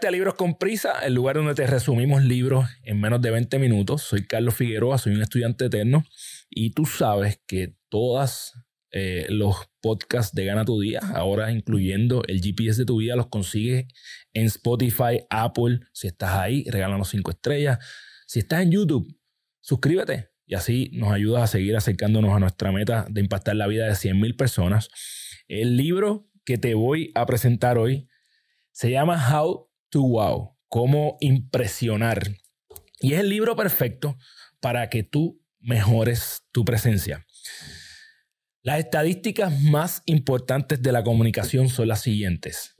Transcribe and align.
Llegaste 0.00 0.08
a 0.08 0.12
Libros 0.12 0.34
con 0.34 0.54
Prisa, 0.56 1.00
el 1.04 1.12
lugar 1.12 1.36
donde 1.36 1.54
te 1.54 1.66
resumimos 1.66 2.24
libros 2.24 2.66
en 2.84 3.02
menos 3.02 3.20
de 3.20 3.30
20 3.30 3.58
minutos. 3.58 4.00
Soy 4.00 4.26
Carlos 4.26 4.54
Figueroa, 4.54 4.96
soy 4.96 5.12
un 5.12 5.20
estudiante 5.20 5.66
eterno 5.66 6.06
y 6.48 6.70
tú 6.70 6.86
sabes 6.86 7.42
que 7.46 7.76
todas 7.90 8.54
eh, 8.92 9.26
los 9.28 9.56
podcasts 9.82 10.34
de 10.34 10.46
Gana 10.46 10.64
tu 10.64 10.80
Día, 10.80 11.00
ahora 11.14 11.52
incluyendo 11.52 12.22
el 12.28 12.40
GPS 12.40 12.80
de 12.80 12.86
tu 12.86 12.96
vida, 12.96 13.14
los 13.14 13.26
consigues 13.26 13.88
en 14.32 14.46
Spotify, 14.46 15.26
Apple. 15.28 15.80
Si 15.92 16.06
estás 16.06 16.30
ahí, 16.30 16.64
regálanos 16.70 17.10
cinco 17.10 17.30
estrellas. 17.30 17.78
Si 18.26 18.38
estás 18.38 18.62
en 18.62 18.70
YouTube, 18.70 19.06
suscríbete 19.60 20.30
y 20.46 20.54
así 20.54 20.90
nos 20.94 21.12
ayudas 21.12 21.42
a 21.42 21.46
seguir 21.46 21.76
acercándonos 21.76 22.34
a 22.34 22.38
nuestra 22.38 22.72
meta 22.72 23.04
de 23.10 23.20
impactar 23.20 23.54
la 23.56 23.66
vida 23.66 23.84
de 23.84 23.92
100.000 23.92 24.34
personas. 24.34 24.88
El 25.46 25.76
libro 25.76 26.26
que 26.46 26.56
te 26.56 26.72
voy 26.72 27.12
a 27.14 27.26
presentar 27.26 27.76
hoy 27.76 28.08
se 28.72 28.90
llama 28.90 29.20
How 29.30 29.69
to 29.90 30.02
Wow, 30.02 30.56
cómo 30.68 31.16
impresionar. 31.20 32.36
Y 33.00 33.14
es 33.14 33.20
el 33.20 33.28
libro 33.28 33.56
perfecto 33.56 34.16
para 34.60 34.88
que 34.88 35.02
tú 35.02 35.40
mejores 35.58 36.42
tu 36.52 36.64
presencia. 36.64 37.26
Las 38.62 38.78
estadísticas 38.78 39.62
más 39.62 40.02
importantes 40.06 40.82
de 40.82 40.92
la 40.92 41.02
comunicación 41.02 41.68
son 41.68 41.88
las 41.88 42.02
siguientes. 42.02 42.76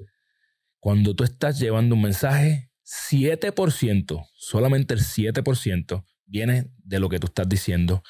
Cuando 0.78 1.14
tú 1.14 1.24
estás 1.24 1.58
llevando 1.58 1.94
un 1.94 2.02
mensaje, 2.02 2.70
7%, 2.84 4.26
solamente 4.34 4.94
el 4.94 5.00
7% 5.00 6.04
viene 6.26 6.70
de 6.78 7.00
lo 7.00 7.08
que 7.08 7.18
tú 7.18 7.28
estás 7.28 7.48
diciendo. 7.48 8.02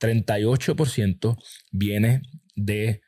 38% 0.00 1.36
viene 1.70 2.22
de 2.56 3.02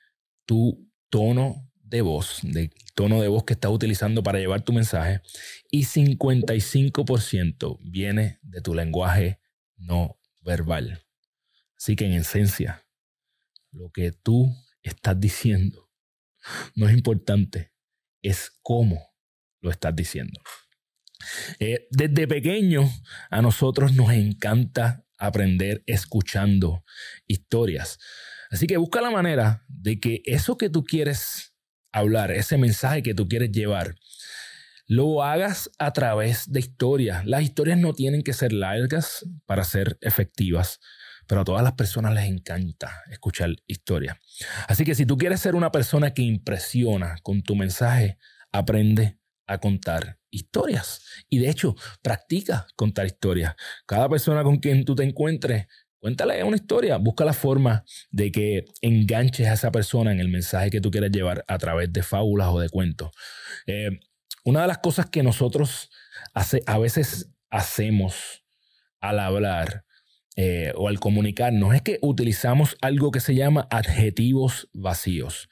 tu 0.46 0.88
tono 1.10 1.70
de 1.84 2.00
voz, 2.00 2.40
del 2.42 2.70
tono 2.94 3.20
de 3.20 3.28
voz 3.28 3.44
que 3.44 3.52
estás 3.52 3.70
utilizando 3.70 4.22
para 4.22 4.38
llevar 4.38 4.62
tu 4.62 4.72
mensaje, 4.72 5.20
y 5.70 5.84
55% 5.84 7.78
viene 7.82 8.38
de 8.42 8.60
tu 8.60 8.74
lenguaje 8.74 9.38
no 9.76 10.18
verbal. 10.42 11.04
Así 11.76 11.96
que 11.96 12.06
en 12.06 12.14
esencia, 12.14 12.86
lo 13.70 13.90
que 13.90 14.12
tú 14.12 14.54
estás 14.82 15.18
diciendo 15.18 15.90
no 16.74 16.88
es 16.88 16.94
importante, 16.94 17.72
es 18.22 18.50
cómo 18.62 19.02
lo 19.60 19.70
estás 19.70 19.94
diciendo. 19.94 20.40
Eh, 21.58 21.86
desde 21.90 22.26
pequeño 22.26 22.90
a 23.30 23.40
nosotros 23.40 23.94
nos 23.94 24.12
encanta 24.12 25.06
aprender 25.18 25.82
escuchando 25.86 26.84
historias. 27.26 27.98
Así 28.50 28.66
que 28.66 28.76
busca 28.76 29.00
la 29.00 29.10
manera 29.10 29.64
de 29.68 29.98
que 29.98 30.22
eso 30.26 30.58
que 30.58 30.68
tú 30.68 30.84
quieres 30.84 31.53
hablar, 31.94 32.32
ese 32.32 32.58
mensaje 32.58 33.02
que 33.02 33.14
tú 33.14 33.28
quieres 33.28 33.52
llevar, 33.52 33.94
lo 34.86 35.22
hagas 35.22 35.70
a 35.78 35.92
través 35.92 36.50
de 36.52 36.60
historias. 36.60 37.24
Las 37.24 37.42
historias 37.42 37.78
no 37.78 37.94
tienen 37.94 38.22
que 38.22 38.32
ser 38.32 38.52
largas 38.52 39.24
para 39.46 39.64
ser 39.64 39.96
efectivas, 40.00 40.80
pero 41.26 41.40
a 41.40 41.44
todas 41.44 41.62
las 41.62 41.72
personas 41.72 42.12
les 42.12 42.24
encanta 42.24 43.02
escuchar 43.10 43.54
historias. 43.66 44.18
Así 44.68 44.84
que 44.84 44.94
si 44.94 45.06
tú 45.06 45.16
quieres 45.16 45.40
ser 45.40 45.54
una 45.54 45.72
persona 45.72 46.12
que 46.12 46.22
impresiona 46.22 47.16
con 47.22 47.42
tu 47.42 47.54
mensaje, 47.54 48.18
aprende 48.52 49.18
a 49.46 49.58
contar 49.58 50.18
historias. 50.30 51.02
Y 51.28 51.38
de 51.38 51.48
hecho, 51.48 51.76
practica 52.02 52.66
contar 52.76 53.06
historias. 53.06 53.54
Cada 53.86 54.08
persona 54.08 54.42
con 54.42 54.58
quien 54.58 54.84
tú 54.84 54.94
te 54.94 55.04
encuentres 55.04 55.66
Cuéntale 56.04 56.44
una 56.44 56.56
historia, 56.56 56.98
busca 56.98 57.24
la 57.24 57.32
forma 57.32 57.82
de 58.10 58.30
que 58.30 58.66
enganches 58.82 59.46
a 59.46 59.54
esa 59.54 59.72
persona 59.72 60.12
en 60.12 60.20
el 60.20 60.28
mensaje 60.28 60.68
que 60.68 60.82
tú 60.82 60.90
quieres 60.90 61.10
llevar 61.10 61.46
a 61.48 61.56
través 61.56 61.90
de 61.94 62.02
fábulas 62.02 62.48
o 62.48 62.60
de 62.60 62.68
cuentos. 62.68 63.10
Eh, 63.66 63.88
una 64.44 64.60
de 64.60 64.66
las 64.66 64.76
cosas 64.80 65.06
que 65.06 65.22
nosotros 65.22 65.88
hace, 66.34 66.62
a 66.66 66.76
veces 66.76 67.30
hacemos 67.48 68.44
al 69.00 69.18
hablar 69.18 69.86
eh, 70.36 70.74
o 70.76 70.88
al 70.88 71.00
comunicarnos 71.00 71.74
es 71.74 71.80
que 71.80 71.98
utilizamos 72.02 72.76
algo 72.82 73.10
que 73.10 73.20
se 73.20 73.34
llama 73.34 73.66
adjetivos 73.70 74.68
vacíos. 74.74 75.48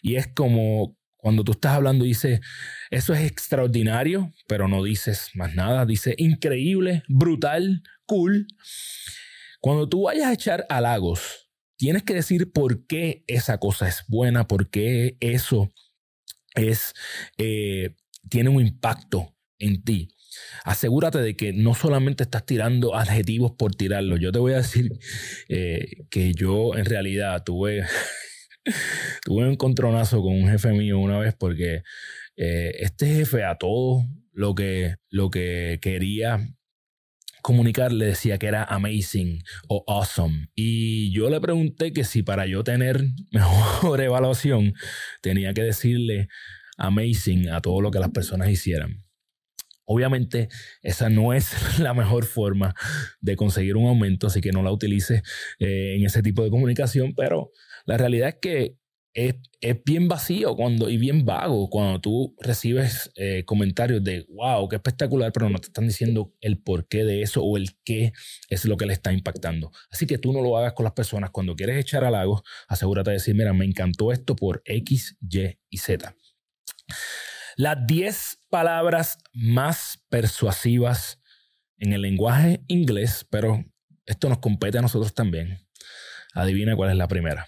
Y 0.00 0.16
es 0.16 0.26
como 0.26 0.96
cuando 1.18 1.44
tú 1.44 1.52
estás 1.52 1.72
hablando 1.72 2.06
y 2.06 2.08
dices, 2.08 2.40
eso 2.88 3.12
es 3.12 3.30
extraordinario, 3.30 4.32
pero 4.46 4.68
no 4.68 4.82
dices 4.82 5.32
más 5.34 5.54
nada. 5.54 5.84
Dice 5.84 6.14
increíble, 6.16 7.02
brutal, 7.08 7.82
cool. 8.06 8.46
Cuando 9.62 9.88
tú 9.88 10.02
vayas 10.02 10.26
a 10.26 10.32
echar 10.32 10.66
halagos, 10.68 11.48
tienes 11.76 12.02
que 12.02 12.14
decir 12.14 12.50
por 12.50 12.84
qué 12.88 13.22
esa 13.28 13.58
cosa 13.58 13.86
es 13.86 14.02
buena, 14.08 14.48
por 14.48 14.70
qué 14.70 15.16
eso 15.20 15.72
es, 16.56 16.92
eh, 17.38 17.94
tiene 18.28 18.50
un 18.50 18.60
impacto 18.60 19.36
en 19.60 19.84
ti. 19.84 20.08
Asegúrate 20.64 21.18
de 21.18 21.36
que 21.36 21.52
no 21.52 21.76
solamente 21.76 22.24
estás 22.24 22.44
tirando 22.44 22.96
adjetivos 22.96 23.52
por 23.52 23.72
tirarlos. 23.76 24.18
Yo 24.18 24.32
te 24.32 24.40
voy 24.40 24.54
a 24.54 24.56
decir 24.56 24.98
eh, 25.48 26.06
que 26.10 26.34
yo 26.34 26.74
en 26.74 26.84
realidad 26.84 27.44
tuve, 27.44 27.86
tuve 29.24 29.44
un 29.44 29.52
encontronazo 29.52 30.22
con 30.22 30.32
un 30.34 30.48
jefe 30.48 30.72
mío 30.72 30.98
una 30.98 31.20
vez 31.20 31.36
porque 31.38 31.84
eh, 32.36 32.72
este 32.80 33.06
jefe 33.06 33.44
a 33.44 33.58
todo 33.58 34.08
lo 34.32 34.56
que, 34.56 34.96
lo 35.08 35.30
que 35.30 35.78
quería 35.80 36.52
comunicar 37.42 37.92
le 37.92 38.06
decía 38.06 38.38
que 38.38 38.46
era 38.46 38.64
amazing 38.64 39.42
o 39.68 39.84
awesome. 39.86 40.48
Y 40.54 41.12
yo 41.12 41.28
le 41.28 41.40
pregunté 41.40 41.92
que 41.92 42.04
si 42.04 42.22
para 42.22 42.46
yo 42.46 42.64
tener 42.64 43.04
mejor 43.32 44.00
evaluación 44.00 44.74
tenía 45.20 45.52
que 45.52 45.62
decirle 45.62 46.28
amazing 46.78 47.50
a 47.50 47.60
todo 47.60 47.80
lo 47.80 47.90
que 47.90 48.00
las 48.00 48.10
personas 48.10 48.48
hicieran. 48.48 49.02
Obviamente 49.84 50.48
esa 50.82 51.10
no 51.10 51.34
es 51.34 51.78
la 51.80 51.92
mejor 51.92 52.24
forma 52.24 52.74
de 53.20 53.36
conseguir 53.36 53.76
un 53.76 53.88
aumento, 53.88 54.28
así 54.28 54.40
que 54.40 54.52
no 54.52 54.62
la 54.62 54.72
utilice 54.72 55.22
eh, 55.58 55.96
en 55.96 56.06
ese 56.06 56.22
tipo 56.22 56.42
de 56.42 56.50
comunicación, 56.50 57.14
pero 57.14 57.50
la 57.84 57.98
realidad 57.98 58.28
es 58.30 58.36
que 58.40 58.76
es, 59.14 59.34
bien 59.84 60.08
vacío 60.08 60.56
cuando, 60.56 60.88
y 60.88 60.96
bien 60.96 61.24
vago 61.24 61.68
cuando 61.68 62.00
tú 62.00 62.34
recibes 62.40 63.10
eh, 63.16 63.44
comentarios 63.44 64.02
de, 64.02 64.26
wow, 64.30 64.68
qué 64.68 64.76
espectacular, 64.76 65.32
pero 65.32 65.50
no 65.50 65.58
te 65.58 65.66
están 65.66 65.86
diciendo 65.86 66.34
el 66.40 66.58
porqué 66.58 67.04
de 67.04 67.22
eso 67.22 67.42
o 67.42 67.56
el 67.56 67.76
qué 67.84 68.12
es 68.48 68.64
lo 68.64 68.76
que 68.76 68.86
le 68.86 68.94
está 68.94 69.12
impactando. 69.12 69.70
Así 69.90 70.06
que 70.06 70.18
tú 70.18 70.32
no 70.32 70.40
lo 70.40 70.56
hagas 70.56 70.72
con 70.72 70.84
las 70.84 70.94
personas. 70.94 71.30
Cuando 71.30 71.54
quieres 71.54 71.78
echar 71.78 72.04
halagos, 72.04 72.42
asegúrate 72.68 73.10
de 73.10 73.16
decir, 73.16 73.34
mira, 73.34 73.52
me 73.52 73.64
encantó 73.64 74.12
esto 74.12 74.34
por 74.34 74.62
X, 74.64 75.16
Y 75.20 75.58
y 75.68 75.78
Z. 75.78 76.16
Las 77.56 77.86
10 77.86 78.38
palabras 78.48 79.18
más 79.34 80.02
persuasivas 80.08 81.20
en 81.76 81.92
el 81.92 82.02
lenguaje 82.02 82.62
inglés, 82.66 83.26
pero 83.28 83.64
esto 84.06 84.28
nos 84.28 84.38
compete 84.38 84.78
a 84.78 84.82
nosotros 84.82 85.14
también. 85.14 85.58
Adivina 86.34 86.76
cuál 86.76 86.90
es 86.90 86.96
la 86.96 87.08
primera 87.08 87.46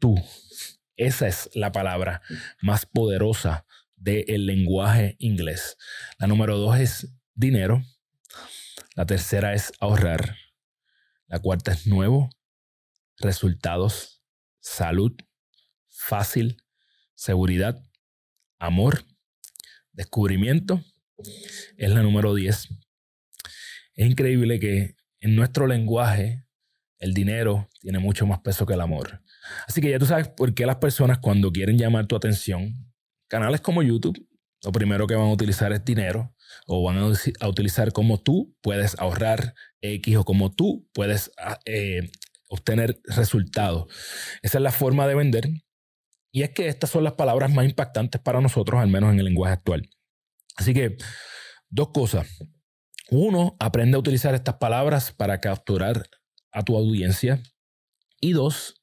tú. 0.00 0.16
Esa 0.96 1.28
es 1.28 1.48
la 1.54 1.70
palabra 1.70 2.22
más 2.60 2.84
poderosa 2.86 3.64
del 3.96 4.46
lenguaje 4.46 5.16
inglés. 5.18 5.76
La 6.18 6.26
número 6.26 6.58
dos 6.58 6.78
es 6.78 7.14
dinero. 7.34 7.82
La 8.96 9.06
tercera 9.06 9.54
es 9.54 9.72
ahorrar. 9.78 10.36
La 11.26 11.38
cuarta 11.38 11.72
es 11.72 11.86
nuevo. 11.86 12.30
Resultados. 13.18 14.22
Salud. 14.58 15.12
Fácil. 15.88 16.62
Seguridad. 17.14 17.80
Amor. 18.58 19.04
Descubrimiento. 19.92 20.82
Es 21.76 21.90
la 21.90 22.02
número 22.02 22.34
diez. 22.34 22.68
Es 23.94 24.06
increíble 24.06 24.58
que 24.58 24.96
en 25.20 25.36
nuestro 25.36 25.66
lenguaje 25.66 26.46
el 26.98 27.14
dinero 27.14 27.68
tiene 27.80 27.98
mucho 27.98 28.26
más 28.26 28.40
peso 28.40 28.66
que 28.66 28.74
el 28.74 28.80
amor. 28.80 29.22
Así 29.66 29.80
que 29.80 29.90
ya 29.90 29.98
tú 29.98 30.06
sabes 30.06 30.28
por 30.28 30.54
qué 30.54 30.66
las 30.66 30.76
personas 30.76 31.18
cuando 31.18 31.52
quieren 31.52 31.78
llamar 31.78 32.06
tu 32.06 32.16
atención, 32.16 32.92
canales 33.28 33.60
como 33.60 33.82
YouTube, 33.82 34.26
lo 34.62 34.72
primero 34.72 35.06
que 35.06 35.14
van 35.14 35.28
a 35.28 35.32
utilizar 35.32 35.72
es 35.72 35.84
dinero 35.84 36.34
o 36.66 36.82
van 36.82 36.98
a, 36.98 37.48
utilizar 37.48 37.92
cómo 37.92 38.18
tú 38.20 38.54
puedes 38.60 38.98
ahorrar 38.98 39.54
X 39.80 40.16
o 40.16 40.24
cómo 40.24 40.52
tú 40.52 40.88
puedes 40.92 41.30
ah, 41.38 41.58
eh, 41.64 42.10
obtener 42.48 43.00
resultados. 43.04 43.92
Esa 44.42 44.58
es 44.58 44.62
la 44.62 44.72
forma 44.72 45.06
de 45.06 45.14
vender. 45.14 45.48
Y 46.32 46.42
es 46.42 46.50
que 46.50 46.68
estas 46.68 46.90
son 46.90 47.04
las 47.04 47.14
palabras 47.14 47.50
más 47.52 47.64
impactantes 47.64 48.20
para 48.20 48.40
nosotros, 48.40 48.80
al 48.80 48.88
menos 48.88 49.12
en 49.12 49.18
el 49.18 49.24
lenguaje 49.24 49.54
actual. 49.54 49.88
Así 50.56 50.74
que, 50.74 50.96
dos 51.68 51.88
cosas. 51.88 52.28
Uno, 53.10 53.56
aprende 53.58 53.96
a 53.96 54.00
utilizar 54.00 54.34
estas 54.34 54.56
palabras 54.56 55.12
para 55.12 55.40
capturar 55.40 56.08
a 56.52 56.62
tu 56.62 56.76
audiencia. 56.76 57.42
Y 58.20 58.32
dos, 58.32 58.79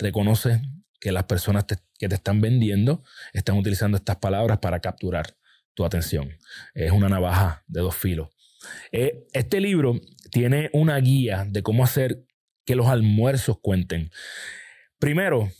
reconoce 0.00 0.62
que 1.00 1.12
las 1.12 1.24
personas 1.24 1.64
que 1.64 2.08
te 2.08 2.14
están 2.14 2.40
vendiendo 2.40 3.02
están 3.32 3.56
utilizando 3.56 3.96
estas 3.96 4.16
palabras 4.16 4.58
para 4.58 4.80
capturar 4.80 5.36
tu 5.74 5.84
atención. 5.84 6.36
Es 6.74 6.92
una 6.92 7.08
navaja 7.08 7.64
de 7.66 7.80
dos 7.80 7.96
filos. 7.96 8.28
Eh, 8.92 9.26
este 9.32 9.60
libro 9.60 9.98
tiene 10.30 10.70
una 10.72 10.96
guía 10.98 11.46
de 11.48 11.62
cómo 11.62 11.84
hacer 11.84 12.24
que 12.64 12.76
los 12.76 12.88
almuerzos 12.88 13.58
cuenten. 13.60 14.10
Primero, 14.98 15.50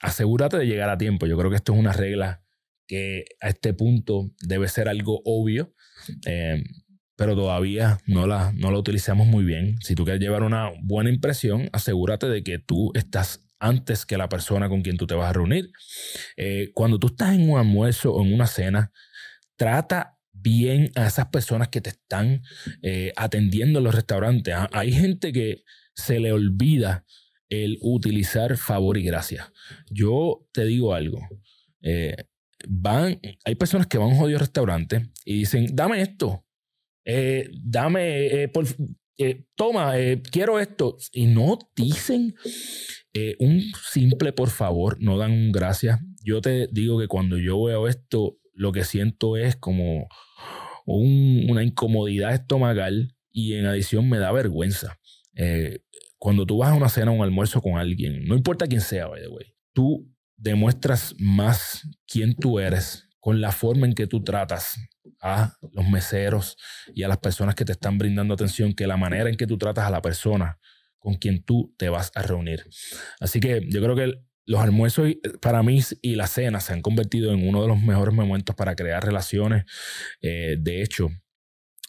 asegúrate 0.00 0.58
de 0.58 0.66
llegar 0.66 0.90
a 0.90 0.98
tiempo. 0.98 1.26
Yo 1.26 1.38
creo 1.38 1.50
que 1.50 1.56
esto 1.56 1.72
es 1.72 1.78
una 1.78 1.92
regla 1.92 2.42
que 2.86 3.24
a 3.40 3.48
este 3.48 3.72
punto 3.72 4.30
debe 4.40 4.68
ser 4.68 4.88
algo 4.88 5.22
obvio, 5.24 5.72
eh, 6.26 6.62
pero 7.16 7.34
todavía 7.34 7.98
no 8.06 8.26
la, 8.26 8.52
no 8.52 8.70
la 8.70 8.78
utilizamos 8.78 9.26
muy 9.26 9.44
bien. 9.44 9.76
Si 9.80 9.94
tú 9.94 10.04
quieres 10.04 10.20
llevar 10.20 10.42
una 10.42 10.70
buena 10.82 11.10
impresión, 11.10 11.70
asegúrate 11.72 12.28
de 12.28 12.42
que 12.42 12.58
tú 12.58 12.92
estás 12.94 13.49
antes 13.60 14.06
que 14.06 14.16
la 14.16 14.28
persona 14.28 14.68
con 14.68 14.82
quien 14.82 14.96
tú 14.96 15.06
te 15.06 15.14
vas 15.14 15.30
a 15.30 15.34
reunir. 15.34 15.70
Eh, 16.36 16.70
cuando 16.74 16.98
tú 16.98 17.08
estás 17.08 17.34
en 17.34 17.48
un 17.48 17.58
almuerzo 17.58 18.12
o 18.12 18.24
en 18.24 18.34
una 18.34 18.46
cena, 18.46 18.90
trata 19.56 20.18
bien 20.32 20.90
a 20.96 21.06
esas 21.06 21.26
personas 21.28 21.68
que 21.68 21.82
te 21.82 21.90
están 21.90 22.42
eh, 22.82 23.12
atendiendo 23.16 23.78
en 23.78 23.84
los 23.84 23.94
restaurantes. 23.94 24.54
Ah, 24.56 24.70
hay 24.72 24.92
gente 24.92 25.32
que 25.32 25.62
se 25.94 26.18
le 26.18 26.32
olvida 26.32 27.04
el 27.50 27.78
utilizar 27.82 28.56
favor 28.56 28.96
y 28.96 29.04
gracia. 29.04 29.52
Yo 29.90 30.46
te 30.52 30.64
digo 30.64 30.94
algo. 30.94 31.20
Eh, 31.82 32.16
van, 32.66 33.20
hay 33.44 33.54
personas 33.56 33.86
que 33.86 33.98
van 33.98 34.08
a 34.08 34.12
un 34.12 34.18
jodido 34.18 34.38
restaurante 34.38 35.10
y 35.24 35.40
dicen, 35.40 35.66
dame 35.74 36.00
esto, 36.00 36.46
dame, 37.62 38.48
por, 38.48 38.66
toma, 39.54 39.94
quiero 40.30 40.58
esto. 40.58 40.96
Y 41.12 41.26
no 41.26 41.58
dicen 41.76 42.34
eh, 43.12 43.36
un 43.40 43.62
simple 43.90 44.32
por 44.32 44.50
favor, 44.50 44.96
no 45.00 45.18
dan 45.18 45.32
un 45.32 45.52
gracias. 45.52 46.00
Yo 46.22 46.40
te 46.40 46.68
digo 46.70 46.98
que 46.98 47.08
cuando 47.08 47.38
yo 47.38 47.62
veo 47.62 47.88
esto, 47.88 48.38
lo 48.54 48.72
que 48.72 48.84
siento 48.84 49.36
es 49.36 49.56
como 49.56 50.08
una 50.86 51.62
incomodidad 51.62 52.34
estomacal 52.34 53.14
y 53.32 53.54
en 53.54 53.66
adición 53.66 54.08
me 54.08 54.18
da 54.18 54.32
vergüenza. 54.32 54.98
Eh, 55.34 55.80
cuando 56.18 56.46
tú 56.46 56.58
vas 56.58 56.70
a 56.70 56.74
una 56.74 56.88
cena 56.88 57.10
o 57.10 57.14
un 57.14 57.22
almuerzo 57.22 57.60
con 57.60 57.78
alguien, 57.78 58.24
no 58.26 58.36
importa 58.36 58.66
quién 58.66 58.80
sea, 58.80 59.06
by 59.06 59.22
the 59.22 59.28
way, 59.28 59.54
tú 59.72 60.08
demuestras 60.36 61.14
más 61.18 61.88
quién 62.06 62.34
tú 62.34 62.58
eres 62.58 63.08
con 63.18 63.40
la 63.40 63.52
forma 63.52 63.86
en 63.86 63.94
que 63.94 64.06
tú 64.06 64.22
tratas 64.22 64.78
a 65.20 65.56
los 65.72 65.88
meseros 65.88 66.56
y 66.94 67.02
a 67.02 67.08
las 67.08 67.18
personas 67.18 67.54
que 67.54 67.64
te 67.64 67.72
están 67.72 67.98
brindando 67.98 68.34
atención 68.34 68.74
que 68.74 68.86
la 68.86 68.96
manera 68.96 69.28
en 69.28 69.36
que 69.36 69.46
tú 69.46 69.58
tratas 69.58 69.86
a 69.86 69.90
la 69.90 70.02
persona 70.02 70.58
con 70.98 71.14
quien 71.14 71.42
tú 71.42 71.74
te 71.78 71.88
vas 71.88 72.12
a 72.14 72.22
reunir. 72.22 72.66
Así 73.20 73.40
que 73.40 73.62
yo 73.68 73.82
creo 73.82 73.96
que 73.96 74.20
los 74.46 74.60
almuerzos 74.60 75.08
para 75.40 75.62
mí 75.62 75.80
y 76.02 76.16
la 76.16 76.26
cena 76.26 76.60
se 76.60 76.72
han 76.72 76.82
convertido 76.82 77.32
en 77.32 77.46
uno 77.48 77.62
de 77.62 77.68
los 77.68 77.80
mejores 77.80 78.14
momentos 78.14 78.56
para 78.56 78.74
crear 78.74 79.04
relaciones. 79.04 79.64
Eh, 80.20 80.56
de 80.58 80.82
hecho, 80.82 81.08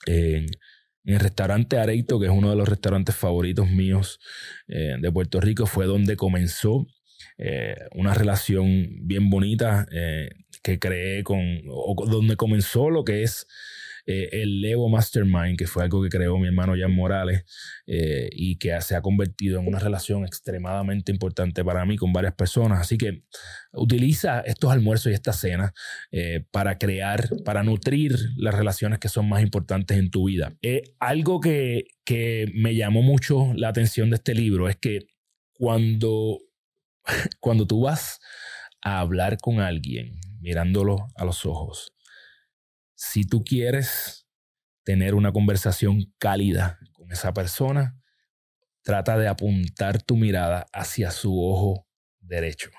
en, 0.05 0.45
el 1.03 1.19
restaurante 1.19 1.79
Areito, 1.79 2.19
que 2.19 2.27
es 2.27 2.31
uno 2.31 2.51
de 2.51 2.55
los 2.55 2.69
restaurantes 2.69 3.15
favoritos 3.15 3.67
míos 3.67 4.19
eh, 4.67 4.95
de 4.99 5.11
Puerto 5.11 5.41
Rico, 5.41 5.65
fue 5.65 5.87
donde 5.87 6.15
comenzó 6.15 6.85
eh, 7.37 7.75
una 7.93 8.13
relación 8.13 8.87
bien 9.07 9.29
bonita 9.29 9.87
que 10.63 10.79
creé 10.79 11.23
con, 11.23 11.61
donde 12.07 12.35
comenzó 12.35 12.89
lo 12.89 13.03
que 13.03 13.23
es 13.23 13.47
eh, 14.05 14.29
el 14.41 14.61
Lego 14.61 14.89
Mastermind, 14.89 15.57
que 15.57 15.67
fue 15.67 15.83
algo 15.83 16.01
que 16.01 16.09
creó 16.09 16.37
mi 16.37 16.47
hermano 16.47 16.73
Jan 16.77 16.93
Morales 16.93 17.43
eh, 17.85 18.29
y 18.31 18.57
que 18.57 18.79
se 18.81 18.95
ha 18.95 19.01
convertido 19.01 19.59
en 19.59 19.67
una 19.67 19.79
relación 19.79 20.25
extremadamente 20.25 21.11
importante 21.11 21.63
para 21.63 21.85
mí 21.85 21.97
con 21.97 22.11
varias 22.13 22.33
personas. 22.33 22.81
Así 22.81 22.97
que 22.97 23.23
utiliza 23.73 24.41
estos 24.41 24.71
almuerzos 24.71 25.11
y 25.11 25.15
estas 25.15 25.39
cenas 25.39 25.71
eh, 26.11 26.43
para 26.51 26.77
crear, 26.77 27.29
para 27.45 27.63
nutrir 27.63 28.15
las 28.37 28.55
relaciones 28.55 28.99
que 28.99 29.09
son 29.09 29.29
más 29.29 29.41
importantes 29.41 29.97
en 29.97 30.09
tu 30.09 30.27
vida. 30.27 30.53
algo 30.99 31.39
que, 31.39 31.85
que 32.03 32.51
me 32.53 32.75
llamó 32.75 33.01
mucho 33.01 33.53
la 33.55 33.69
atención 33.69 34.09
de 34.09 34.15
este 34.17 34.33
libro 34.33 34.67
es 34.67 34.77
que 34.77 35.07
cuando, 35.53 36.39
cuando 37.39 37.65
tú 37.65 37.81
vas 37.81 38.19
a 38.81 38.99
hablar 38.99 39.37
con 39.37 39.59
alguien, 39.59 40.19
mirándolo 40.39 41.07
a 41.15 41.25
los 41.25 41.45
ojos, 41.45 41.93
si 42.95 43.25
tú 43.25 43.43
quieres 43.43 44.27
tener 44.83 45.15
una 45.15 45.31
conversación 45.31 46.13
cálida 46.17 46.79
con 46.93 47.11
esa 47.11 47.33
persona, 47.33 47.99
trata 48.83 49.17
de 49.17 49.27
apuntar 49.27 50.01
tu 50.01 50.15
mirada 50.15 50.67
hacia 50.73 51.11
su 51.11 51.43
ojo 51.43 51.87
derecho. 52.19 52.71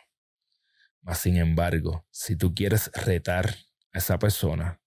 Mas, 1.00 1.18
sin 1.18 1.36
embargo, 1.36 2.06
si 2.10 2.36
tú 2.36 2.54
quieres 2.54 2.90
retar 2.94 3.56
a 3.92 3.98
esa 3.98 4.18
persona, 4.18 4.80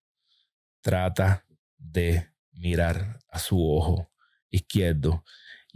trata 0.81 1.45
de 1.77 2.29
mirar 2.53 3.19
a 3.29 3.39
su 3.39 3.61
ojo 3.61 4.11
izquierdo. 4.49 5.23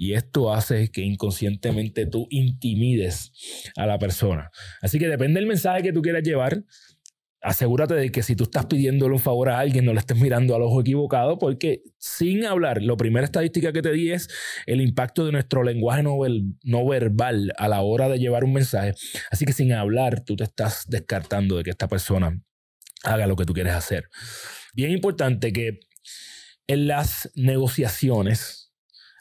Y 0.01 0.13
esto 0.13 0.54
hace 0.54 0.92
que 0.92 1.01
inconscientemente 1.01 2.06
tú 2.06 2.25
intimides 2.30 3.34
a 3.75 3.86
la 3.86 4.00
persona. 4.00 4.50
Así 4.81 4.98
que 4.98 5.10
depende 5.10 5.42
del 5.42 5.48
mensaje 5.48 5.84
que 5.84 5.92
tú 5.92 6.01
quieras 6.01 6.24
llevar 6.24 6.63
asegúrate 7.42 7.94
de 7.94 8.12
que 8.12 8.24
si 8.24 8.36
tú 8.36 8.46
estás 8.46 8.66
pidiéndole 8.66 9.13
un 9.13 9.19
favor 9.19 9.50
a 9.50 9.60
alguien, 9.60 9.86
no 9.86 9.94
le 9.94 10.00
estés 10.00 10.18
mirando 10.18 10.56
al 10.56 10.62
ojo 10.62 10.81
equivocado, 10.81 11.38
porque 11.40 11.84
sin 11.98 12.46
hablar, 12.46 12.81
la 12.81 12.96
primera 12.98 13.25
estadística 13.25 13.72
que 13.72 13.81
te 13.81 13.92
di 13.92 14.12
es 14.12 14.30
el 14.66 14.81
impacto 14.81 15.25
de 15.25 15.31
nuestro 15.31 15.63
lenguaje 15.63 16.04
no, 16.04 16.18
no, 16.63 16.88
verbal 16.88 17.54
a 17.57 17.68
la 17.68 17.81
hora 17.81 18.10
de 18.10 18.19
llevar 18.19 18.44
un 18.44 18.54
mensaje. 18.54 18.94
Así 19.31 19.46
que 19.46 19.54
sin 19.54 19.74
hablar, 19.74 20.24
tú 20.25 20.36
te 20.36 20.44
estás 20.44 20.86
descartando 20.88 21.57
de 21.57 21.63
que 21.63 21.69
esta 21.69 21.88
persona 21.88 22.42
haga 23.04 23.28
lo 23.28 23.36
que 23.36 23.46
tú 23.46 23.54
quieres 23.54 23.74
hacer. 23.74 24.10
Bien 24.74 24.92
importante 24.92 25.54
que 25.54 25.80
en 26.68 26.88
las 26.88 27.31
negociaciones, 27.36 28.69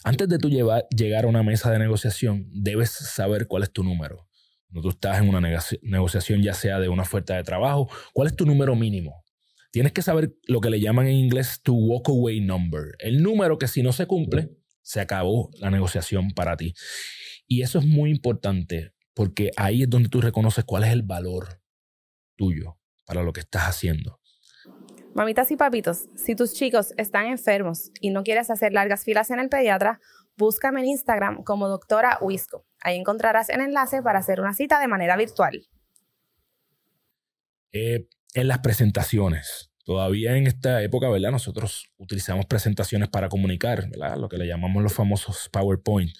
antes 0.05 0.29
de 0.29 0.39
tú 0.39 0.49
llegar 0.49 1.25
a 1.25 1.29
una 1.29 1.43
mesa 1.43 1.71
de 1.71 1.79
negociación, 1.79 2.47
debes 2.53 2.91
saber 2.91 3.47
cuál 3.47 3.62
es 3.62 3.73
tu 3.73 3.83
número. 3.83 4.29
Cuando 4.71 4.83
tú 4.83 4.89
estás 4.91 5.21
en 5.21 5.29
una 5.29 5.41
negociación, 5.83 6.43
ya 6.43 6.55
sea 6.55 6.79
de 6.79 6.89
una 6.89 7.03
oferta 7.03 7.35
de 7.37 7.43
trabajo, 7.43 7.91
¿cuál 8.12 8.29
es 8.29 8.37
tu 8.37 8.45
número 8.45 8.77
mínimo? 8.77 9.25
Tienes 9.71 9.93
que 9.93 10.03
saber 10.03 10.35
lo 10.47 10.61
que 10.61 10.71
le 10.71 10.81
llaman 10.81 11.06
en 11.06 11.15
inglés 11.15 11.61
tu 11.62 11.75
walkaway 11.75 12.41
number. 12.41 12.95
El 12.99 13.23
número 13.23 13.59
que 13.59 13.69
si 13.69 13.83
no 13.83 13.93
se 13.93 14.06
cumple, 14.06 14.50
se 14.83 15.00
acabó 15.00 15.50
la 15.59 15.71
negociación 15.71 16.31
para 16.31 16.56
ti. 16.56 16.75
Y 17.47 17.62
eso 17.62 17.79
es 17.79 17.87
muy 17.87 18.11
importante 18.11 18.93
porque 19.15 19.51
ahí 19.56 19.83
es 19.83 19.91
donde 19.91 20.09
tú 20.09 20.21
reconoces 20.21 20.65
cuál 20.65 20.85
es 20.85 20.91
el 20.91 21.03
valor 21.03 21.62
tuyo 22.37 22.79
para 23.05 23.23
lo 23.23 23.33
que 23.33 23.41
estás 23.41 23.62
haciendo. 23.65 24.20
Mamitas 25.19 25.51
y 25.51 25.56
papitos, 25.56 26.05
si 26.15 26.37
tus 26.37 26.55
chicos 26.55 26.94
están 26.96 27.27
enfermos 27.27 27.91
y 28.01 28.10
no 28.10 28.22
quieres 28.22 28.51
hacer 28.51 28.72
largas 28.72 29.03
filas 29.03 29.32
en 29.32 29.41
el 29.41 29.48
pediatra, 29.48 29.98
búscame 30.37 30.79
en 30.79 30.87
Instagram 30.87 31.43
como 31.43 31.67
doctora 31.67 32.19
Wisco. 32.20 32.65
Ahí 32.79 32.96
encontrarás 32.96 33.48
el 33.48 33.60
enlace 33.60 34.01
para 34.01 34.20
hacer 34.20 34.41
una 34.41 34.55
cita 34.55 34.79
de 34.79 34.87
manera 34.87 35.17
virtual. 35.17 35.67
Eh, 37.72 38.06
en 38.34 38.46
las 38.46 38.60
presentaciones, 38.60 39.72
todavía 39.82 40.37
en 40.37 40.46
esta 40.46 40.84
época, 40.84 41.08
¿verdad? 41.10 41.32
Nosotros 41.32 41.91
utilizamos 41.96 42.46
presentaciones 42.46 43.08
para 43.08 43.29
comunicar, 43.29 43.91
¿verdad? 43.91 44.19
Lo 44.19 44.29
que 44.29 44.39
le 44.39 44.46
llamamos 44.46 44.84
los 44.84 44.94
famosos 44.94 45.48
PowerPoint. 45.51 46.13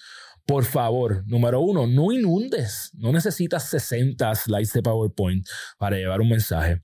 Por 0.49 0.65
favor, 0.65 1.23
número 1.27 1.61
uno, 1.61 1.85
no 1.85 2.11
inundes. 2.11 2.89
No 2.95 3.11
necesitas 3.11 3.69
60 3.69 4.33
slides 4.33 4.73
de 4.73 4.81
PowerPoint 4.81 5.47
para 5.77 5.95
llevar 5.95 6.21
un 6.21 6.29
mensaje. 6.29 6.81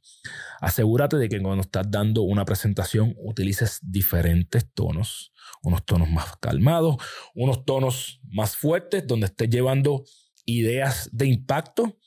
Asegúrate 0.62 1.18
de 1.18 1.28
que 1.28 1.42
cuando 1.42 1.62
estás 1.62 1.90
dando 1.90 2.22
una 2.22 2.46
presentación 2.46 3.16
utilices 3.18 3.80
diferentes 3.82 4.72
tonos 4.72 5.32
unos 5.66 5.86
tonos 5.86 6.10
más 6.10 6.38
calmados, 6.38 6.98
unos 7.34 7.66
tonos 7.66 8.22
más 8.30 8.56
fuertes, 8.56 9.06
donde 9.08 9.28
estés 9.28 9.50
llevando 9.50 10.06
ideas 10.46 11.10
de 11.12 11.26
impacto. 11.28 11.98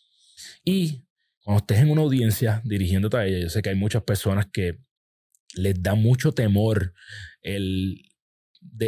Y 0.64 1.04
cuando 1.42 1.60
estés 1.60 1.78
en 1.78 1.90
una 1.90 2.02
audiencia 2.02 2.62
dirigiéndote 2.64 3.16
a 3.16 3.26
ella, 3.26 3.40
yo 3.40 3.48
sé 3.48 3.62
que 3.62 3.70
hay 3.70 3.74
muchas 3.74 4.02
personas 4.02 4.46
que 4.52 4.78
les 5.54 5.82
da 5.82 5.94
mucho 5.94 6.32
temor 6.32 6.94
el, 7.42 8.02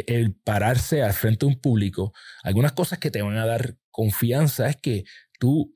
el 0.07 0.35
pararse 0.35 1.03
al 1.03 1.13
frente 1.13 1.45
de 1.45 1.53
un 1.53 1.59
público. 1.59 2.13
Algunas 2.43 2.71
cosas 2.73 2.99
que 2.99 3.11
te 3.11 3.21
van 3.21 3.37
a 3.37 3.45
dar 3.45 3.77
confianza 3.89 4.69
es 4.69 4.77
que 4.77 5.03
tú 5.39 5.73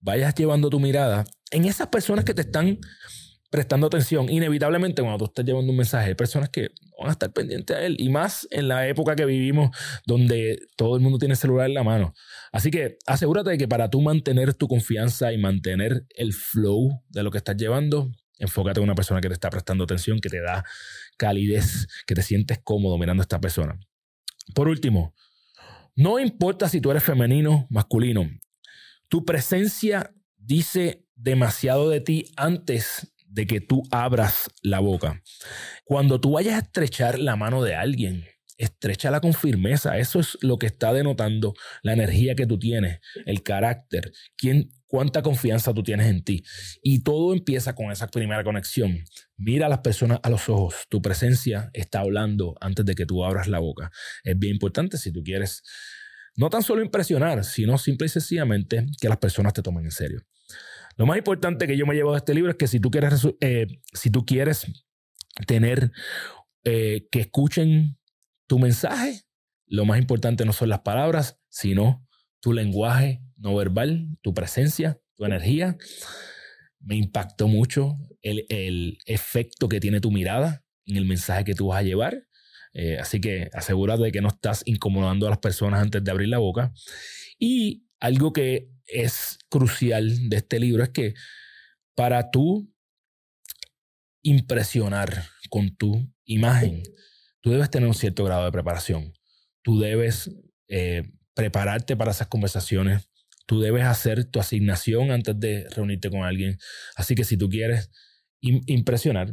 vayas 0.00 0.34
llevando 0.34 0.70
tu 0.70 0.80
mirada 0.80 1.24
en 1.50 1.64
esas 1.64 1.88
personas 1.88 2.24
que 2.24 2.34
te 2.34 2.42
están 2.42 2.78
prestando 3.50 3.86
atención. 3.86 4.28
Inevitablemente, 4.28 5.02
cuando 5.02 5.18
tú 5.18 5.24
estás 5.26 5.44
llevando 5.44 5.70
un 5.70 5.78
mensaje, 5.78 6.08
hay 6.08 6.14
personas 6.14 6.50
que 6.50 6.70
van 6.98 7.08
a 7.08 7.12
estar 7.12 7.32
pendientes 7.32 7.76
a 7.76 7.84
él. 7.84 7.96
Y 7.98 8.08
más 8.08 8.46
en 8.50 8.68
la 8.68 8.86
época 8.88 9.16
que 9.16 9.24
vivimos, 9.24 9.70
donde 10.06 10.58
todo 10.76 10.96
el 10.96 11.02
mundo 11.02 11.18
tiene 11.18 11.36
celular 11.36 11.66
en 11.66 11.74
la 11.74 11.82
mano. 11.82 12.12
Así 12.52 12.70
que 12.70 12.98
asegúrate 13.06 13.50
de 13.50 13.58
que 13.58 13.68
para 13.68 13.88
tú 13.88 14.00
mantener 14.00 14.54
tu 14.54 14.68
confianza 14.68 15.32
y 15.32 15.38
mantener 15.38 16.04
el 16.16 16.32
flow 16.32 17.02
de 17.08 17.22
lo 17.22 17.30
que 17.30 17.38
estás 17.38 17.56
llevando, 17.56 18.10
enfócate 18.38 18.80
en 18.80 18.84
una 18.84 18.94
persona 18.94 19.20
que 19.20 19.28
te 19.28 19.34
está 19.34 19.50
prestando 19.50 19.84
atención, 19.84 20.20
que 20.20 20.28
te 20.28 20.40
da 20.40 20.64
calidez, 21.16 21.86
que 22.06 22.14
te 22.14 22.22
sientes 22.22 22.58
cómodo 22.62 22.98
mirando 22.98 23.22
a 23.22 23.24
esta 23.24 23.40
persona. 23.40 23.78
Por 24.54 24.68
último, 24.68 25.14
no 25.94 26.18
importa 26.18 26.68
si 26.68 26.80
tú 26.80 26.90
eres 26.90 27.02
femenino, 27.02 27.66
masculino, 27.70 28.28
tu 29.08 29.24
presencia 29.24 30.14
dice 30.36 31.06
demasiado 31.14 31.88
de 31.88 32.00
ti 32.00 32.32
antes 32.36 33.14
de 33.26 33.46
que 33.46 33.60
tú 33.60 33.82
abras 33.90 34.50
la 34.62 34.80
boca. 34.80 35.22
Cuando 35.84 36.20
tú 36.20 36.32
vayas 36.32 36.54
a 36.54 36.66
estrechar 36.66 37.18
la 37.18 37.36
mano 37.36 37.62
de 37.62 37.74
alguien, 37.74 38.24
estrechala 38.56 39.20
con 39.20 39.34
firmeza. 39.34 39.98
Eso 39.98 40.20
es 40.20 40.38
lo 40.40 40.58
que 40.58 40.66
está 40.66 40.92
denotando 40.92 41.54
la 41.82 41.92
energía 41.92 42.34
que 42.34 42.46
tú 42.46 42.58
tienes, 42.58 43.00
el 43.26 43.42
carácter, 43.42 44.12
quién, 44.36 44.70
cuánta 44.86 45.22
confianza 45.22 45.74
tú 45.74 45.82
tienes 45.82 46.06
en 46.06 46.24
ti. 46.24 46.44
Y 46.82 47.02
todo 47.02 47.32
empieza 47.32 47.74
con 47.74 47.90
esa 47.90 48.08
primera 48.08 48.44
conexión. 48.44 49.04
Mira 49.36 49.66
a 49.66 49.68
las 49.68 49.80
personas 49.80 50.20
a 50.22 50.30
los 50.30 50.48
ojos. 50.48 50.86
Tu 50.88 51.02
presencia 51.02 51.70
está 51.72 52.00
hablando 52.00 52.54
antes 52.60 52.84
de 52.84 52.94
que 52.94 53.06
tú 53.06 53.24
abras 53.24 53.48
la 53.48 53.58
boca. 53.58 53.90
Es 54.24 54.38
bien 54.38 54.54
importante 54.54 54.98
si 54.98 55.12
tú 55.12 55.22
quieres 55.22 55.62
no 56.36 56.50
tan 56.50 56.62
solo 56.62 56.82
impresionar, 56.82 57.44
sino 57.44 57.78
simple 57.78 58.06
y 58.06 58.10
sencillamente 58.10 58.86
que 59.00 59.08
las 59.08 59.18
personas 59.18 59.54
te 59.54 59.62
tomen 59.62 59.86
en 59.86 59.90
serio. 59.90 60.20
Lo 60.96 61.06
más 61.06 61.18
importante 61.18 61.66
que 61.66 61.76
yo 61.76 61.86
me 61.86 61.94
llevo 61.94 62.12
de 62.12 62.18
este 62.18 62.34
libro 62.34 62.50
es 62.50 62.56
que 62.56 62.66
si 62.66 62.80
tú 62.80 62.90
quieres, 62.90 63.26
eh, 63.40 63.66
si 63.92 64.10
tú 64.10 64.24
quieres 64.24 64.66
tener 65.46 65.92
eh, 66.64 67.06
que 67.10 67.20
escuchen 67.20 67.98
tu 68.46 68.58
mensaje, 68.58 69.22
lo 69.66 69.84
más 69.84 69.98
importante 69.98 70.44
no 70.44 70.52
son 70.52 70.68
las 70.68 70.80
palabras, 70.80 71.38
sino 71.48 72.06
tu 72.40 72.52
lenguaje 72.52 73.22
no 73.36 73.54
verbal, 73.54 74.08
tu 74.22 74.34
presencia, 74.34 75.00
tu 75.14 75.24
energía. 75.24 75.76
Me 76.80 76.96
impactó 76.96 77.48
mucho 77.48 77.96
el, 78.22 78.98
efecto 79.06 79.68
que 79.68 79.80
tiene 79.80 80.00
tu 80.00 80.10
mirada 80.10 80.64
en 80.86 80.96
el 80.96 81.04
mensaje 81.04 81.44
que 81.44 81.54
tú 81.54 81.68
vas 81.68 81.80
a 81.80 81.82
llevar. 81.82 82.26
Eh, 82.72 82.98
así 82.98 83.20
que 83.20 83.48
asegúrate 83.52 84.04
de 84.04 84.12
que 84.12 84.20
no 84.20 84.28
estás 84.28 84.62
incomodando 84.66 85.26
a 85.26 85.30
las 85.30 85.38
personas 85.38 85.82
antes 85.82 86.02
de 86.02 86.10
abrir 86.10 86.28
la 86.28 86.38
boca. 86.38 86.72
Y 87.38 87.84
algo 88.00 88.32
que 88.32 88.68
es 88.86 89.38
crucial 89.48 90.28
de 90.28 90.36
este 90.36 90.60
libro 90.60 90.82
es 90.82 90.90
que 90.90 91.14
para 91.94 92.30
tú 92.30 92.72
impresionar 94.22 95.24
con 95.48 95.74
tu 95.76 96.12
imagen, 96.24 96.82
tú 97.46 97.52
debes 97.52 97.70
tener 97.70 97.86
un 97.86 97.94
cierto 97.94 98.24
grado 98.24 98.44
de 98.44 98.50
preparación. 98.50 99.12
Tú 99.62 99.78
debes 99.78 100.34
eh, 100.66 101.04
prepararte 101.32 101.96
para 101.96 102.10
esas 102.10 102.26
conversaciones. 102.26 103.08
Tú 103.46 103.60
debes 103.60 103.84
hacer 103.84 104.24
tu 104.24 104.40
asignación 104.40 105.12
antes 105.12 105.38
de 105.38 105.68
reunirte 105.70 106.10
con 106.10 106.24
alguien. 106.24 106.58
Así 106.96 107.14
que 107.14 107.22
si 107.22 107.36
tú 107.36 107.48
quieres 107.48 107.92
impresionar, 108.40 109.32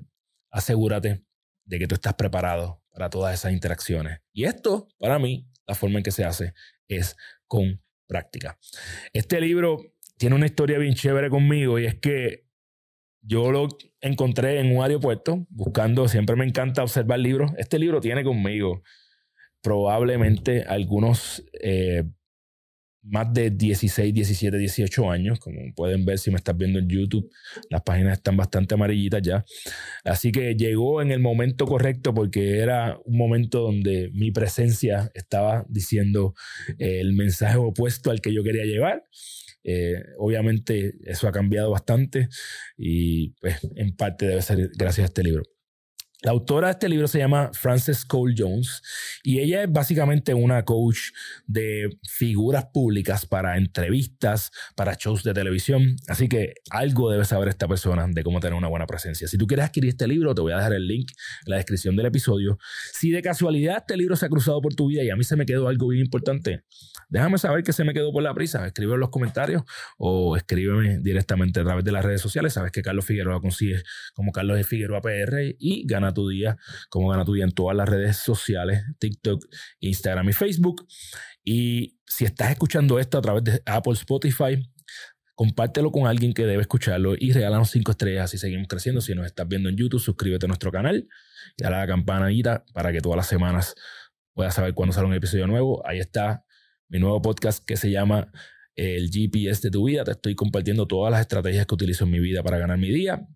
asegúrate 0.51 1.25
de 1.65 1.79
que 1.79 1.88
tú 1.88 1.96
estás 1.96 2.13
preparado 2.13 2.84
para 2.91 3.10
todas 3.10 3.34
esas 3.34 3.51
interacciones. 3.51 4.20
Y 4.32 4.43
esto, 4.43 4.89
para 5.00 5.17
mí, 5.17 5.50
la 5.65 5.74
forma 5.74 5.98
en 5.98 6.03
que 6.03 6.12
se 6.12 6.24
hace 6.24 6.53
es 6.88 7.15
con 7.48 7.82
práctica. 8.05 8.60
Este 9.12 9.41
libro 9.41 9.96
tiene 10.17 10.36
una 10.36 10.46
historia 10.46 10.77
bien 10.77 10.93
chévere 10.93 11.32
conmigo 11.32 11.79
y 11.79 11.88
es 11.88 11.96
que 11.96 12.46
yo 13.24 13.51
lo 13.51 13.70
encontré 14.01 14.60
en 14.60 14.75
un 14.75 14.84
aeropuerto 14.84 15.48
buscando, 15.50 16.08
siempre 16.08 16.36
me 16.36 16.46
encanta 16.46 16.84
observar 16.84 17.20
libros. 17.20 17.51
Este 17.58 17.80
libro 17.80 18.01
tiene 18.01 18.24
conmigo 18.24 18.84
probablemente 19.62 20.63
algunos 20.63 21.42
eh, 21.62 22.03
más 23.01 23.34
de 23.34 23.50
16, 23.50 24.13
17, 24.13 24.58
18 24.58 25.10
años. 25.10 25.39
Como 25.39 25.74
pueden 25.74 26.06
ver 26.06 26.20
si 26.20 26.32
me 26.32 26.38
estás 26.38 26.58
viendo 26.58 26.80
en 26.80 26.89
YouTube, 26.89 27.30
las 27.70 27.82
páginas 27.82 28.18
están 28.18 28.38
bastante 28.38 28.75
amarillitas 28.75 29.22
ya. 29.22 29.46
Así 30.03 30.32
que 30.32 30.56
llegó 30.56 31.01
en 31.01 31.12
el 31.12 31.20
momento 31.20 31.65
correcto 31.65 32.13
porque 32.13 32.60
era 32.60 33.00
un 33.06 33.18
momento 33.18 33.62
donde 33.62 34.10
mi 34.13 34.32
presencia 34.32 35.12
estaba 35.13 35.65
diciendo 35.70 36.34
eh, 36.80 37.00
el 37.00 37.13
mensaje 37.13 37.58
opuesto 37.58 38.12
al 38.12 38.22
que 38.22 38.34
yo 38.34 38.44
quería 38.44 38.65
llevar. 38.65 39.03
Eh, 39.63 40.03
obviamente 40.17 40.96
eso 41.05 41.27
ha 41.27 41.32
cambiado 41.32 41.72
bastante 41.72 42.27
y 42.77 43.29
pues 43.41 43.60
en 43.75 43.96
parte 43.96 44.27
debe 44.27 44.41
ser 44.41 44.70
gracias 44.75 45.05
a 45.05 45.08
este 45.08 45.24
libro. 45.24 45.43
La 46.24 46.32
autora 46.32 46.68
de 46.68 46.72
este 46.72 46.88
libro 46.88 47.10
se 47.10 47.20
llama 47.20 47.51
Frances 47.51 48.06
Cole 48.06 48.34
Jones 48.38 48.82
y 49.24 49.39
ella 49.39 49.63
es 49.63 49.70
básicamente 49.70 50.34
una 50.34 50.63
coach 50.63 51.10
de 51.48 51.89
figuras 52.10 52.68
públicas 52.74 53.25
para 53.25 53.58
entrevistas, 53.58 54.50
para 54.77 54.94
shows 54.94 55.24
de 55.24 55.34
televisión. 55.34 55.98
Así 56.08 56.30
que 56.30 56.53
algo 56.70 57.12
debe 57.12 57.25
saber 57.25 57.50
esta 57.50 57.68
persona 57.68 58.08
de 58.10 58.24
cómo 58.24 58.39
tener 58.39 58.53
una 58.53 58.70
buena 58.70 58.88
presencia. 58.88 59.27
Si 59.27 59.38
tú 59.38 59.48
quieres 59.48 59.65
adquirir 59.65 59.89
este 59.89 60.08
libro, 60.08 60.34
te 60.34 60.42
voy 60.42 60.53
a 60.53 60.56
dejar 60.56 60.72
el 60.72 60.88
link 60.88 61.12
en 61.46 61.51
la 61.51 61.58
descripción 61.58 61.98
del 61.98 62.06
episodio. 62.06 62.58
Si 62.94 63.12
de 63.12 63.22
casualidad 63.22 63.80
este 63.80 63.98
libro 63.98 64.15
se 64.15 64.25
ha 64.25 64.30
cruzado 64.30 64.62
por 64.62 64.75
tu 64.75 64.88
vida 64.88 65.03
y 65.03 65.10
a 65.10 65.18
mí 65.18 65.25
se 65.25 65.36
me 65.36 65.46
quedó 65.46 65.68
algo 65.68 65.89
bien 65.89 66.06
importante, 66.06 66.63
déjame 67.10 67.38
saber 67.38 67.65
que 67.65 67.74
se 67.74 67.84
me 67.84 67.94
quedó 67.94 68.13
por 68.13 68.24
la 68.24 68.34
prisa. 68.34 68.65
Escribe 68.65 68.94
en 68.94 69.01
los 69.01 69.10
comentarios 69.10 69.63
o 69.98 70.38
escríbeme 70.38 71.00
directamente 71.00 71.60
a 71.60 71.63
través 71.65 71.84
de 71.84 71.92
las 71.92 72.06
redes 72.06 72.22
sociales. 72.22 72.53
Sabes 72.53 72.72
que 72.72 72.82
Carlos 72.82 73.03
Figueroa 73.03 73.42
consigue 73.42 73.84
como 74.13 74.32
Carlos 74.32 74.56
de 74.56 74.63
Figueroa 74.63 75.01
PR 75.01 75.53
y 75.60 75.86
gana 75.86 76.12
tu 76.13 76.29
día, 76.29 76.58
como 76.89 77.10
gana 77.10 77.25
tu 77.25 77.34
día 77.34 77.43
en 77.43 77.51
todas 77.51 77.75
las 77.75 77.88
redes 77.88 78.17
sociales, 78.17 78.84
TikTok, 79.00 79.46
Instagram 79.79 80.29
y 80.29 80.34
Facebook. 80.34 80.88
Y 81.43 81.98
si 82.05 82.25
estás 82.25 82.51
escuchando 82.51 83.00
esto 83.00 83.17
a 83.17 83.22
través 83.22 83.43
de 83.43 83.62
Apple, 83.65 83.93
Spotify, 83.93 84.62
compártelo 85.36 85.91
con 85.91 86.08
alguien 86.08 86.34
que 86.34 86.46
debe 86.46 86.62
escucharlo 86.62 87.15
y 87.17 87.32
regálanos 87.34 87.72
cinco 87.72 87.91
estrellas 87.91 88.34
y 88.34 88.38
seguimos 88.38 88.67
creciendo. 88.67 89.01
Si 89.01 89.15
nos 89.15 89.25
estás 89.25 89.48
viendo 89.48 89.70
en 89.70 89.75
YouTube, 89.75 90.00
suscríbete 90.00 90.46
a 90.46 90.48
nuestro 90.48 90.72
canal 90.72 91.08
y 91.58 91.63
a 91.63 91.70
la 91.70 91.88
campanita 91.88 92.63
para 92.74 92.91
que 92.91 93.01
todas 93.01 93.17
las 93.17 93.27
semanas 93.27 93.75
puedas 94.34 94.53
saber 94.53 94.74
cuándo 94.74 94.93
sale 94.93 95.08
un 95.08 95.13
episodio 95.13 95.48
nuevo. 95.48 95.86
Ahí 95.88 96.00
está 96.00 96.46
mi 96.89 97.00
nuevo 97.00 97.22
podcast 97.22 97.65
que 97.65 97.77
se 97.77 97.89
llama 97.89 98.32
el 98.75 99.10
GPS 99.12 99.62
de 99.62 99.72
tu 99.72 99.86
vida. 99.86 100.03
Te 100.03 100.12
estoy 100.12 100.36
compartiendo 100.36 100.88
todas 100.88 101.12
las 101.12 101.22
estrategias 101.22 101.65
que 101.65 101.75
utilizo 101.75 102.05
en 102.05 102.12
mi 102.12 102.20
vida 102.20 102.43
para 102.43 102.58
ganar 102.58 102.77
mi 102.77 102.89
día. 102.89 103.27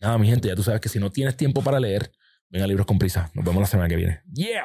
Nada, 0.00 0.16
mi 0.18 0.28
gente, 0.28 0.48
ya 0.48 0.54
tú 0.54 0.62
sabes 0.62 0.80
que 0.80 0.88
si 0.88 0.98
no 0.98 1.10
tienes 1.10 1.36
tiempo 1.36 1.62
para 1.62 1.80
leer, 1.80 2.12
Venga, 2.50 2.66
libros 2.66 2.86
con 2.86 2.98
prisa. 2.98 3.30
Nos 3.34 3.44
vemos 3.44 3.60
la 3.60 3.66
semana 3.66 3.88
que 3.90 3.96
viene. 3.96 4.22
Yeah. 4.32 4.64